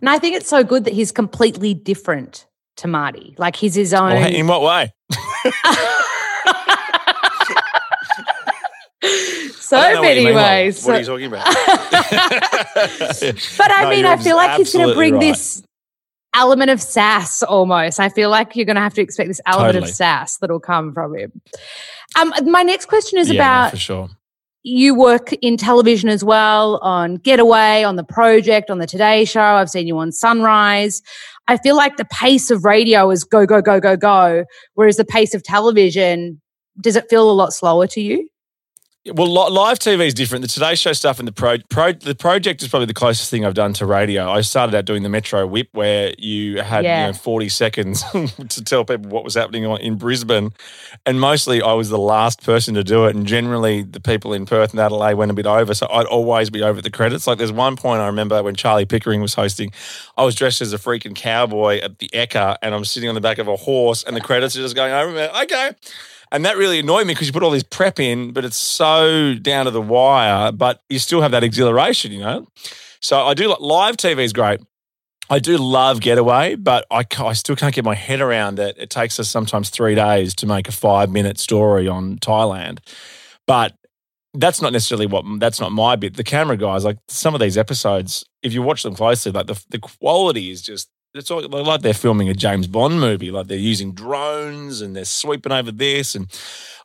[0.00, 2.46] And I think it's so good that he's completely different
[2.76, 3.34] to Marty.
[3.38, 4.12] Like he's his own.
[4.12, 4.92] In what way?
[9.54, 10.84] so I what you many ways.
[10.84, 11.46] What are you talking about?
[12.76, 15.20] But I No, mean, I feel like he's going to bring right.
[15.20, 15.62] this
[16.34, 17.98] element of sass almost.
[17.98, 19.90] I feel like you're going to have to expect this element Totally.
[19.90, 21.32] of sass that'll come from him.
[22.18, 24.08] Um, my next question is Yeah, about for sure.
[24.62, 29.40] you work in television as well on Getaway, on the project, on the Today Show.
[29.40, 31.00] I've seen you on Sunrise.
[31.48, 35.04] I feel like the pace of radio is go, go, go, go, go, whereas the
[35.04, 36.40] pace of television,
[36.80, 38.28] does it feel a lot slower to you?
[39.14, 40.42] Well, live TV is different.
[40.42, 43.44] The Today Show stuff and the pro, pro the project is probably the closest thing
[43.44, 44.28] I've done to radio.
[44.28, 47.06] I started out doing the Metro Whip, where you had Yeah.
[47.06, 48.02] you know, forty seconds
[48.48, 50.50] to tell people what was happening on- in Brisbane,
[51.06, 53.14] and mostly I was the last person to do it.
[53.14, 56.50] And generally, the people in Perth and Adelaide went a bit over, so I'd always
[56.50, 57.28] be over at the credits.
[57.28, 59.70] Like there's one point I remember when Charlie Pickering was hosting,
[60.16, 63.20] I was dressed as a freaking cowboy at the Ekka, and I'm sitting on the
[63.20, 65.12] back of a horse, and the credits are just going over.
[65.12, 65.28] me.
[65.44, 65.70] Okay.
[66.36, 69.32] And that really annoyed me because you put all this prep in, but it's so
[69.40, 72.46] down to the wire, but you still have that exhilaration, you know?
[73.00, 74.60] So I do like live TV is great.
[75.30, 78.76] I do love Getaway, but I, I still can't get my head around that.
[78.76, 82.80] It takes us sometimes three days to make a five minute story on Thailand.
[83.46, 83.74] But
[84.34, 86.18] that's not necessarily what that's not my bit.
[86.18, 89.58] The camera guys, like some of these episodes, if you watch them closely, like the
[89.70, 93.30] the quality is just it's all, like they're filming a James Bond movie.
[93.30, 96.30] Like they're using drones and they're sweeping over this and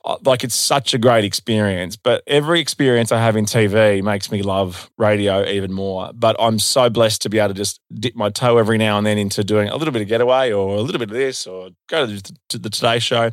[0.03, 1.95] uh, like it's such a great experience.
[1.95, 6.11] But every experience I have in TV makes me love radio even more.
[6.13, 9.05] But I'm so blessed to be able to just dip my toe every now and
[9.05, 11.69] then into doing a little bit of getaway or a little bit of this or
[11.87, 13.31] go to the, to the Today Show.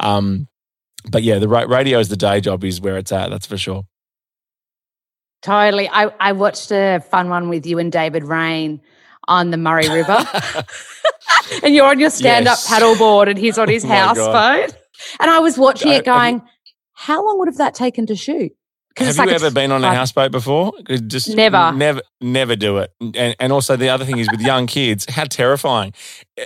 [0.00, 0.48] Um,
[1.10, 3.30] but yeah, the radio is the day job is where it's at.
[3.30, 3.84] That's for sure.
[5.42, 5.88] Totally.
[5.88, 8.80] I, I watched a fun one with you and David Reyne
[9.28, 10.24] on the Murray River.
[11.62, 12.68] and you're on your stand up Yes.
[12.68, 14.66] paddleboard and he's on his Oh.
[15.20, 16.42] And I was watching it going,
[16.92, 18.52] how long would have that taken to shoot?
[18.98, 20.72] Have it's you like ever been on a houseboat before?
[21.06, 21.72] Just Never.
[21.72, 22.92] never, never do it.
[23.00, 25.94] And and also the other thing is with young kids, how terrifying!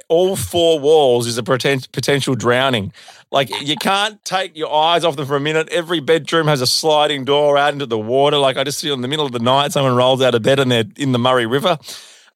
[0.09, 2.93] All four walls is a poten- potential drowning.
[3.33, 5.69] Like you can't take your eyes off them for a minute.
[5.71, 8.39] Every bedroom has a sliding door out into the water.
[8.39, 10.61] Like I just see in the middle of the night, someone rolls out of bed
[10.61, 11.79] and they're in the Murray River.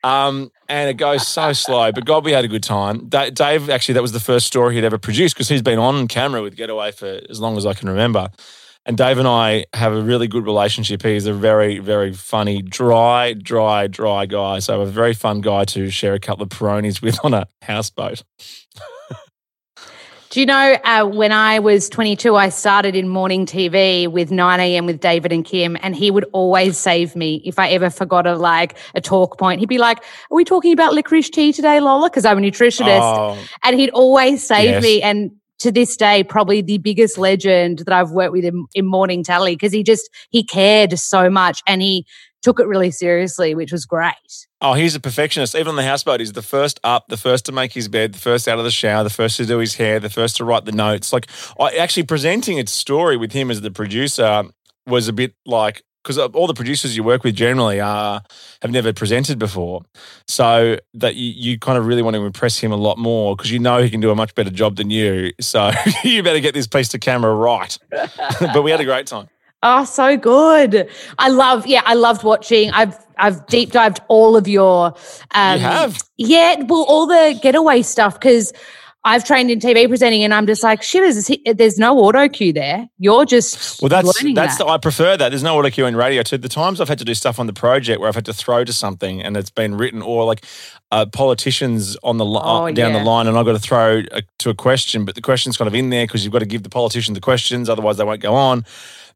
[0.02, 3.08] Um, and it goes so slow, but God, we had a good time.
[3.08, 6.08] Da- Dave, actually, that was the first story he'd ever produced because he's been on
[6.08, 8.30] camera with Getaway for as long as I can remember.
[8.86, 11.02] And Dave and I have a really good relationship.
[11.02, 14.58] He's a very, very funny, dry, dry, dry guy.
[14.60, 18.22] So a very fun guy to share a couple of Peronis with on a houseboat.
[20.30, 24.60] Do you know uh, when I was 22, I started in morning TV with 9
[24.60, 24.86] a.m.
[24.86, 28.36] with David and Kim, and he would always save me if I ever forgot a
[28.36, 29.58] like a talk point.
[29.58, 33.00] He'd be like, "Are we talking about licorice tea today, Lola?" Because I'm a nutritionist,
[33.02, 34.82] Oh, and he'd always save Yes.
[34.84, 35.02] me.
[35.02, 39.24] And to this day, probably the biggest legend that I've worked with in, in morning
[39.24, 42.06] tally because he just he cared so much and he
[42.42, 44.14] took it really seriously, which was great.
[44.60, 45.54] oh, he's a perfectionist.
[45.54, 48.18] Even on the houseboat, he's the first up, the first to make his bed, the
[48.18, 50.64] first out of the shower, the first to do his hair, the first to write
[50.64, 51.12] the notes.
[51.12, 51.26] Like
[51.58, 54.44] I actually presenting its story with him as the producer
[54.86, 58.22] was a bit like because all the producers you work with generally are
[58.62, 59.82] have never presented before,
[60.26, 63.50] so that you, you kind of really want to impress him a lot more because
[63.50, 65.32] you know he can do a much better job than you.
[65.40, 65.70] So
[66.04, 67.76] you better get this piece to camera right.
[68.40, 69.28] but we had a great time.
[69.62, 70.88] Oh, so good.
[71.18, 72.70] I love, yeah, I loved watching.
[72.70, 74.94] I've I've deep dived all of your
[75.32, 76.02] um you have.
[76.16, 78.52] Yeah, well, all the getaway stuff because
[79.04, 81.30] I've trained in TV presenting, and I'm just like, shivers.
[81.54, 82.86] There's no auto cue there.
[82.98, 83.88] You're just well.
[83.90, 84.64] That's that's that.
[84.64, 85.30] the, I prefer that.
[85.30, 86.36] There's no auto cue in radio too.
[86.38, 88.62] The times I've had to do stuff on the project where I've had to throw
[88.64, 90.44] to something and it's been written, or like
[90.90, 92.98] uh, politicians on the li- Oh, down yeah.
[92.98, 95.68] the line, and I've got to throw a, to a question, but the question's kind
[95.68, 98.20] of in there because you've got to give the politician the questions, otherwise they won't
[98.20, 98.64] go on.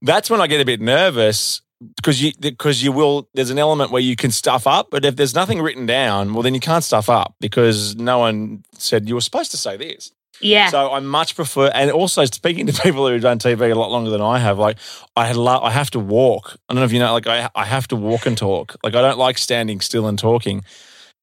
[0.05, 1.63] That's when I get a bit nervous
[1.97, 3.29] because you because you will.
[3.35, 6.43] There's an element where you can stuff up, but if there's nothing written down, well,
[6.43, 10.13] then you can't stuff up because no one said you were supposed to say this.
[10.41, 10.69] yeah.
[10.69, 14.11] So I much prefer, and also speaking to people who've done TV a lot longer
[14.11, 14.79] than I have, like
[15.17, 16.57] I had, I have to walk.
[16.69, 18.77] I don't know if you know, like I, I have to walk and talk.
[18.85, 20.65] Like I don't like standing still and talking.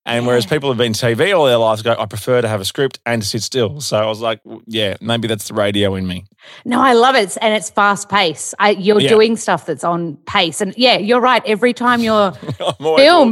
[0.04, 2.66] And whereas people have been TV all their lives, go, I prefer to have a
[2.66, 3.82] script and to sit still.
[3.82, 6.26] So I was like, yeah, maybe that's the radio in me.
[6.66, 8.56] No, I love it, and it's fast pace.
[8.58, 9.10] I, you're Yeah.
[9.10, 11.44] doing stuff that's on pace, and yeah, you're right.
[11.46, 12.32] Every time you're
[12.80, 12.80] filmed,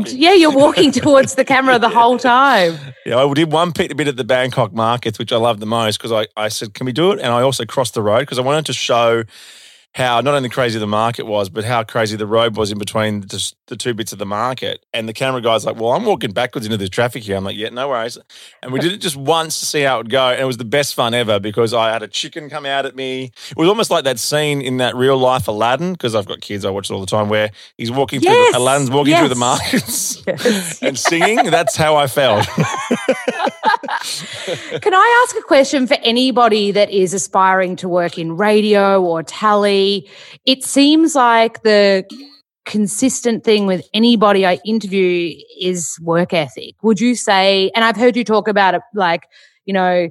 [0.05, 0.17] walking.
[0.21, 2.77] yeah, you're walking towards the camera the whole time.
[3.03, 5.97] Yeah, I did one bit, bit at the Bangkok markets, which I loved the most
[5.97, 7.17] because I, I said, can we do it?
[7.19, 9.23] And I also crossed the road because I wanted to show
[9.95, 13.21] how not only crazy the market was, but how crazy the road was in between
[13.21, 14.85] the, the two bits of the market.
[14.93, 17.35] And the camera guy's like, well, I'm walking backwards into the traffic here.
[17.35, 18.17] I'm like, yeah, no worries.
[18.61, 20.29] And we did it just once to see how it would go.
[20.29, 22.95] And it was the best fun ever because I had a chicken come out at
[22.95, 23.31] me.
[23.49, 26.65] It was almost like that scene in that real life Aladdin, because I've got kids,
[26.65, 29.35] I watch it all the time, where he's walking through, the, Aladdin's walking through the
[29.35, 30.81] markets Yes.
[30.83, 31.49] and singing.
[31.49, 32.47] That's how I felt.
[34.81, 39.23] Can I ask a question for anybody that is aspiring to work in radio or
[39.23, 40.09] tally?
[40.45, 42.05] It seems like the
[42.65, 46.75] consistent thing with anybody I interview is work ethic.
[46.83, 49.23] Would you say, and I've heard you talk about it like,
[49.65, 50.09] you know,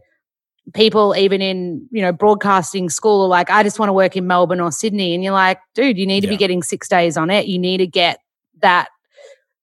[0.74, 4.27] people even in, you know, broadcasting school are like, I just want to work in
[4.27, 5.14] Melbourne or Sydney.
[5.14, 7.46] And you're like, dude, you need to be getting six days on it.
[7.46, 8.18] You need to get
[8.61, 8.88] that.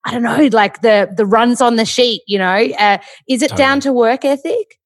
[0.06, 2.70] I don't know, like the the runs on the sheet, you know.
[2.78, 4.80] Uh, is it down to work ethic?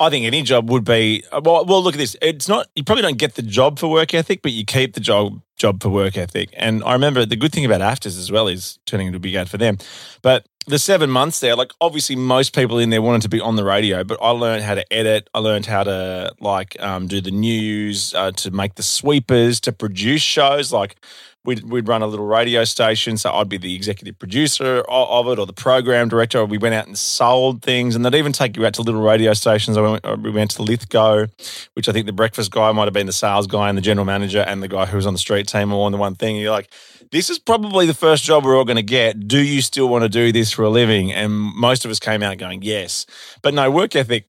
[0.00, 1.66] I think any job would be uh, well.
[1.66, 2.16] Well, look at this.
[2.22, 5.00] It's not you probably don't get the job for work ethic, but you keep the
[5.00, 6.48] job job for work ethic.
[6.54, 9.34] And I remember the good thing about AFTRS as well is turning into a big
[9.34, 9.76] ad for them.
[10.22, 13.56] But the seven months there, like obviously most people in there wanted to be on
[13.56, 15.28] the radio, but I learned how to edit.
[15.34, 19.72] I learned how to like um, do the news, uh, to make the sweepers, to
[19.72, 20.72] produce shows.
[20.72, 20.96] Like
[21.44, 25.32] we'd, we'd run a little radio station, so I'd be the executive producer of, of
[25.32, 26.44] it or the program director.
[26.44, 29.32] We went out and sold things, and they'd even take you out to little radio
[29.32, 29.76] stations.
[29.76, 31.26] I went, we went to Lithgow,
[31.74, 34.04] which I think the breakfast guy might have been the sales guy and the general
[34.04, 36.36] manager and the guy who was on the street team all on the one thing.
[36.36, 36.70] You're like,
[37.10, 39.26] this is probably the first job we're all going to get.
[39.26, 41.12] Do you still want to do this for a living?
[41.12, 43.06] And most of us came out going, yes.
[43.42, 44.28] But no, work ethic,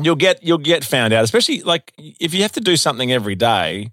[0.00, 3.34] you'll get you'll get found out, especially like if you have to do something every
[3.34, 3.90] day.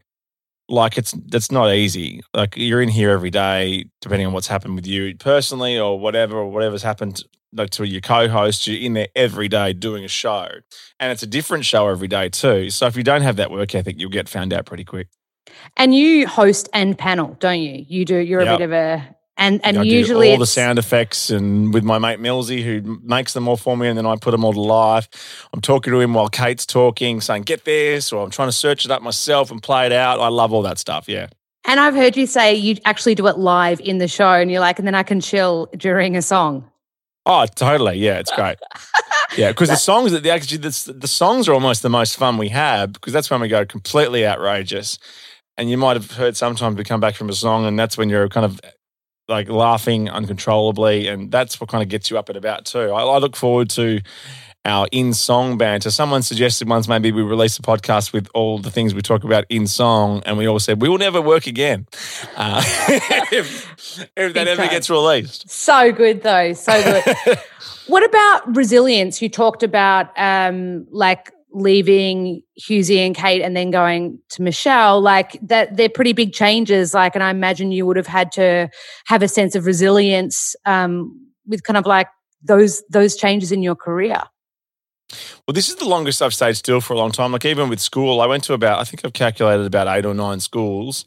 [0.72, 2.22] Like it's that's not easy.
[2.34, 6.38] Like you're in here every day, depending on what's happened with you personally or whatever,
[6.38, 8.66] or whatever's happened like to your co-host.
[8.66, 10.48] You're in there every day doing a show,
[11.00, 12.70] and it's a different show every day too.
[12.70, 15.10] So if you don't have that work ethic, you'll get found out pretty quick.
[15.76, 17.84] And you host and panel, don't you?
[17.88, 18.16] You do.
[18.16, 18.56] You're Yep.
[18.56, 22.20] a bit of a and and usually all the sound effects and with my mate
[22.20, 25.48] Millsy who makes them all for me and then I put them all to life.
[25.54, 28.86] I'm talking to him while Kate's talking, saying, get this, or I'm trying to search
[28.86, 30.20] it up myself and play it out.
[30.20, 31.08] I love all that stuff.
[31.08, 31.28] Yeah.
[31.66, 34.60] And I've heard you say you actually do it live in the show, and you're
[34.60, 36.70] like, and then I can chill during a song.
[37.26, 37.98] Oh, totally.
[38.00, 38.58] Yeah, it's great.
[39.38, 42.38] yeah, because the songs that the actually the, the songs are almost the most fun
[42.38, 44.98] we have because that's when we go completely outrageous.
[45.56, 48.10] And you might have heard sometimes we come back from a song and that's when
[48.10, 48.60] you're kind of
[49.32, 52.92] like laughing uncontrollably, and that's what kind of gets you up and about too.
[52.92, 54.02] I, I look forward to
[54.64, 55.90] our in song banter.
[55.90, 59.46] Someone suggested once maybe we release a podcast with all the things we talk about
[59.50, 61.88] in song, and we all said we will never work again
[62.38, 62.62] uh,
[63.32, 65.50] if, if that ever gets released.
[65.50, 66.54] So good, though.
[66.54, 67.40] So good.
[67.88, 69.22] what about resilience?
[69.22, 75.02] You talked about um, like leaving Hughesy and Kate and then going to Meshel.
[75.02, 76.94] Like that, they're pretty big changes.
[76.94, 78.70] Like, and I imagine you would have had to
[79.06, 82.08] have a sense of resilience um, with kind of like
[82.44, 84.22] those those changes in your career.
[85.46, 87.32] Well, this is the longest I've stayed still for a long time.
[87.32, 90.14] Like even with school, I went to about I think I've calculated about eight or
[90.14, 91.06] nine schools.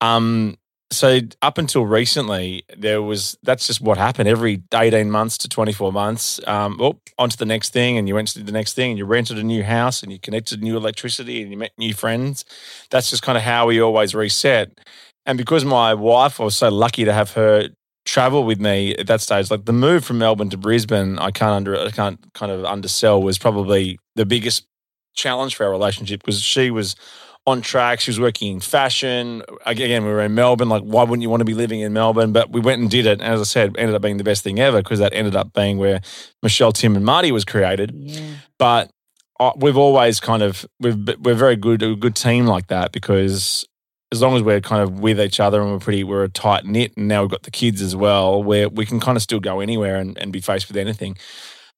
[0.00, 0.56] Um,
[0.92, 4.28] so up until recently, there was that's just what happened.
[4.28, 8.08] Every eighteen months to twenty four months, um, oh, on to the next thing, and
[8.08, 10.62] you went to the next thing, and you rented a new house, and you connected
[10.62, 12.44] new electricity, and you met new friends.
[12.90, 14.80] That's just kind of how we always reset.
[15.26, 17.68] And because my wife, I was so lucky to have her
[18.04, 19.50] travel with me at that stage.
[19.50, 23.22] Like the move from Melbourne to Brisbane, I can't under I can't kind of undersell
[23.22, 24.66] was probably the biggest
[25.14, 26.96] challenge for our relationship because she was
[27.50, 28.00] on track.
[28.00, 29.42] She was working in fashion.
[29.66, 30.68] Again, we were in Melbourne.
[30.68, 32.32] Like, why wouldn't you want to be living in Melbourne?
[32.32, 33.20] But we went and did it.
[33.20, 35.52] And as I said, ended up being the best thing ever because that ended up
[35.52, 36.00] being where
[36.44, 37.92] Meshel, Tim, and Marty was created.
[37.94, 38.22] Yeah.
[38.58, 38.90] But
[39.38, 43.66] I, we've always kind of we've we're very good a good team like that because
[44.12, 46.66] as long as we're kind of with each other and we're pretty we're a tight
[46.66, 49.40] knit and now we've got the kids as well where we can kind of still
[49.40, 51.16] go anywhere and, and be faced with anything.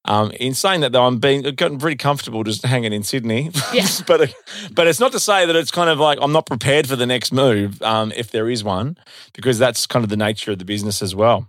[0.05, 3.51] Um, in saying that though, I'm being gotten pretty comfortable just hanging in Sydney.
[3.73, 3.87] Yeah.
[4.07, 4.33] but
[4.73, 7.05] but it's not to say that it's kind of like I'm not prepared for the
[7.05, 8.97] next move um, if there is one
[9.33, 11.47] because that's kind of the nature of the business as well.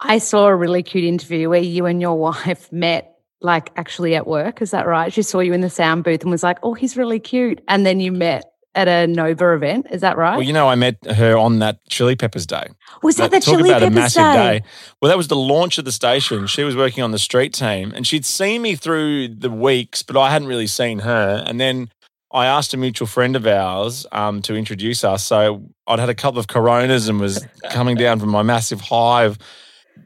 [0.00, 3.12] I saw a really cute interview where you and your wife met
[3.42, 4.62] like actually at work.
[4.62, 5.12] Is that right?
[5.12, 7.84] She saw you in the sound booth and was like, "Oh, he's really cute," and
[7.84, 8.44] then you met
[8.76, 9.86] at a Nova event.
[9.90, 10.36] Is that right?
[10.36, 12.68] Well, you know, I met her on that Chili Peppers Day.
[13.02, 14.58] was that the Talk Chili about Peppers a massive day?
[14.58, 14.64] day.
[15.00, 16.46] Well, that was the launch of the station.
[16.46, 20.16] She was working on the street team, and she'd seen me through the weeks, but
[20.16, 21.42] I hadn't really seen her.
[21.46, 21.90] And then
[22.32, 25.24] I asked a mutual friend of ours um, to introduce us.
[25.24, 29.24] So I'd had a couple of Coronas and was coming down from my massive high
[29.24, 29.38] of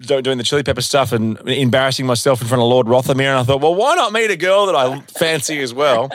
[0.00, 3.30] doing the chili pepper stuff and embarrassing myself in front of Lord Rothermere.
[3.30, 6.10] And I thought, well, why not meet a girl that I fancy as well?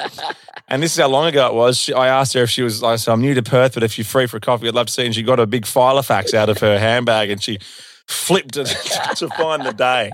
[0.68, 1.78] And this is how long ago it was.
[1.78, 3.98] She, I asked her if she was, I said, I'm new to Perth, but if
[3.98, 5.06] you're free for a coffee, I'd love to see.
[5.06, 7.60] And she got a big file Filofax out of her handbag and she
[8.08, 8.66] flipped it
[9.16, 10.12] to find the day.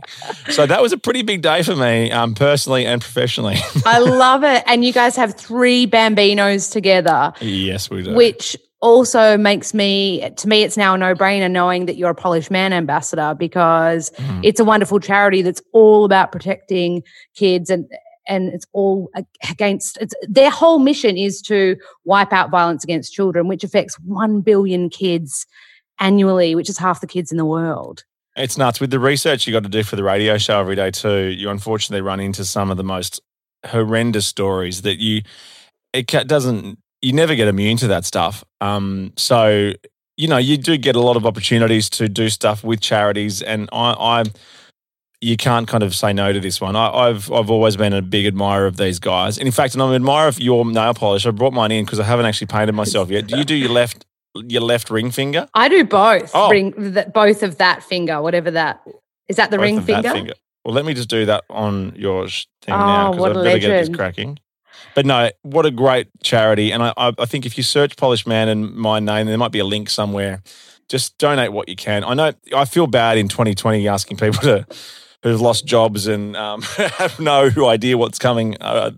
[0.50, 3.58] So that was a pretty big day for me, um, personally and professionally.
[3.86, 4.64] I love it.
[4.68, 8.14] And you guys have three bambinos together, yes, we do.
[8.14, 12.16] which also makes me, to me, it's now a no brainer knowing that you're a
[12.16, 14.40] Polished Man ambassador because Mhm.
[14.44, 17.04] it's a wonderful charity that's all about protecting
[17.36, 17.86] kids and
[18.28, 19.10] and it's all
[19.50, 24.42] against it's, their whole mission is to wipe out violence against children which affects 1
[24.42, 25.46] billion kids
[26.00, 28.04] annually which is half the kids in the world
[28.36, 28.80] It's nuts.
[28.80, 31.50] With the research you got to do for the radio show every day too, you
[31.50, 33.20] unfortunately run into some of the most
[33.66, 35.22] horrendous stories that you
[35.94, 38.44] it doesn't you never get immune to that stuff.
[38.62, 39.74] Um, so
[40.18, 43.70] you know you do get a lot of opportunities to do stuff with charities, and
[43.72, 44.24] I, I
[45.22, 46.76] you can't kind of say no to this one.
[46.76, 49.38] I, I've I've always been a big admirer of these guys.
[49.38, 51.26] And in fact, and I'm an admirer of your nail polish.
[51.26, 53.28] I brought mine in because I haven't actually painted myself yet.
[53.28, 55.48] Do you do your left your left ring finger?
[55.54, 56.50] i do both Oh.
[56.50, 58.82] ring th- both of that finger whatever that
[59.28, 60.34] is that the Both ring that finger?
[60.64, 63.52] Well, let me just do that on your thing Oh, now because I've a got
[63.52, 64.38] to get this cracking.
[64.96, 66.72] But no, what a great charity.
[66.72, 69.52] And I, I, I think if you search Polished Man and my name, there might
[69.52, 70.42] be a link somewhere.
[70.90, 72.04] Just donate what you can.
[72.04, 74.66] I know I feel bad in 2020 asking people to
[75.24, 76.62] who've lost jobs and um,
[76.98, 78.92] have no idea what's coming uh,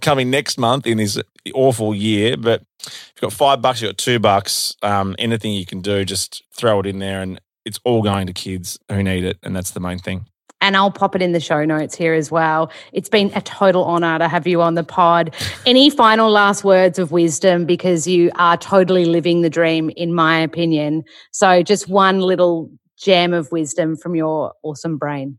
[0.00, 1.20] coming next month in this
[1.54, 2.36] awful year.
[2.36, 4.76] But if you've got five bucks, you've got two bucks.
[4.82, 8.32] Um, anything you can do, just throw it in there, and it's all going to
[8.32, 10.26] kids who need it, and that's the main thing.
[10.62, 12.70] and I'll pop it in the show notes here as well.
[12.92, 15.34] It's been a total honor to have you on the pod.
[15.66, 20.38] Any final last words of wisdom because you are totally living the dream, in my
[20.38, 21.04] opinion.
[21.30, 25.38] So, just one little gem of wisdom from your awesome brain.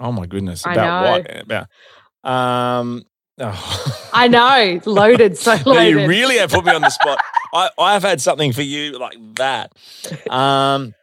[0.00, 0.66] Oh my goodness!
[0.66, 1.10] I About know.
[1.10, 1.42] what?
[1.42, 3.02] About um.
[3.38, 4.08] Oh.
[4.14, 5.90] I know, loaded, so loaded.
[5.90, 7.18] you really have put me on the spot.
[7.52, 9.72] I, I've had something for you like that.
[10.30, 10.94] Um,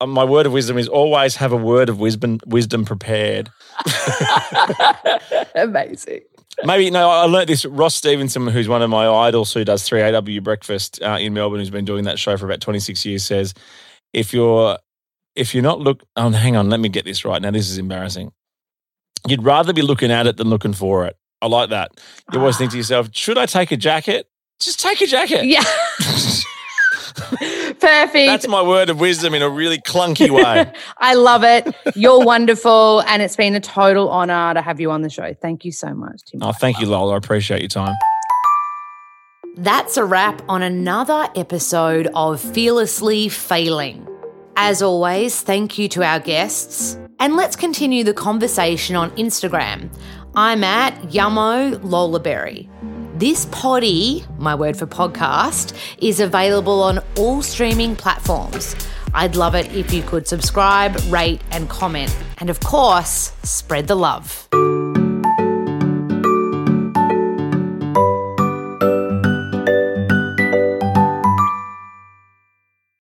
[0.00, 3.50] uh, my word of wisdom is always have a word of wisdom wisdom prepared.
[5.54, 6.22] Amazing.
[6.64, 7.64] Maybe no, I learnt this.
[7.64, 11.60] Ross Stevenson, who's one of my idols, who does three AW breakfast uh, in Melbourne,
[11.60, 13.52] who's been doing that show for about twenty six years, says
[14.12, 14.78] if you're
[15.36, 17.40] if you're not look, oh, hang on, let me get this right.
[17.40, 18.32] Now this is embarrassing.
[19.26, 21.16] You'd rather be looking at it than looking for it.
[21.42, 21.92] I like that.
[22.32, 22.78] You always think to ah.
[22.78, 24.28] yourself, should I take a jacket?
[24.58, 25.44] Just take a jacket.
[25.44, 25.62] Yeah.
[27.16, 28.14] Perfect.
[28.14, 30.72] That's my word of wisdom in a really clunky way.
[30.98, 31.74] I love it.
[31.94, 33.02] You're wonderful.
[33.02, 35.34] And it's been a total honor to have you on the show.
[35.34, 36.42] Thank you so much, Tim.
[36.42, 37.14] oh, thank you, Lola.
[37.14, 37.94] I appreciate your time.
[39.56, 44.06] That's a wrap on another episode of Fearlessly Failing.
[44.58, 46.98] As always, thank you to our guests.
[47.20, 49.94] And let's continue the conversation on Instagram.
[50.34, 52.68] I'm at Yummo Lolaberry.
[53.18, 58.74] This poddy, my word for podcast, is available on all streaming platforms.
[59.12, 62.16] I'd love it if you could subscribe, rate, and comment.
[62.38, 64.48] And of course, spread the love.